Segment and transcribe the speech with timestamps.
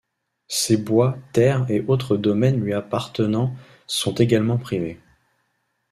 [0.47, 3.53] Ses bois, terres, et autres domaines lui appartenant
[3.85, 4.99] sont également privés.